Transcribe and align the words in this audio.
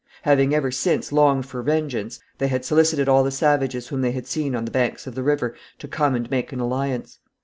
Having 0.23 0.55
ever 0.55 0.71
since 0.71 1.11
longed 1.11 1.45
for 1.45 1.61
vengeance, 1.61 2.19
they 2.39 2.47
had 2.47 2.65
solicited 2.65 3.07
all 3.07 3.23
the 3.23 3.29
savages 3.29 3.89
whom 3.89 4.01
they 4.01 4.13
had 4.13 4.25
seen 4.25 4.55
on 4.55 4.65
the 4.65 4.71
banks 4.71 5.05
of 5.05 5.13
the 5.13 5.21
river 5.21 5.53
to 5.77 5.87
come 5.87 6.15
and 6.15 6.27
make 6.31 6.51
an 6.51 6.59
alliance. 6.59 7.19